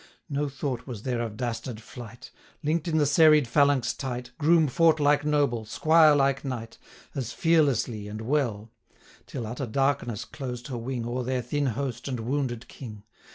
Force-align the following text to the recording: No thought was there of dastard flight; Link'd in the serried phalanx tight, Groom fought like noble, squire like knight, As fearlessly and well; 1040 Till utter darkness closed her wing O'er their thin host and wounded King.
No 0.29 0.49
thought 0.49 0.87
was 0.87 1.03
there 1.03 1.21
of 1.21 1.37
dastard 1.37 1.79
flight; 1.79 2.31
Link'd 2.63 2.87
in 2.87 2.97
the 2.97 3.05
serried 3.05 3.47
phalanx 3.47 3.93
tight, 3.93 4.31
Groom 4.39 4.67
fought 4.67 4.99
like 4.99 5.23
noble, 5.23 5.63
squire 5.63 6.15
like 6.15 6.43
knight, 6.43 6.79
As 7.13 7.31
fearlessly 7.33 8.07
and 8.07 8.21
well; 8.21 8.71
1040 8.87 9.23
Till 9.27 9.45
utter 9.45 9.67
darkness 9.67 10.25
closed 10.25 10.69
her 10.69 10.77
wing 10.79 11.05
O'er 11.05 11.21
their 11.23 11.43
thin 11.43 11.67
host 11.67 12.07
and 12.07 12.21
wounded 12.21 12.67
King. 12.67 13.03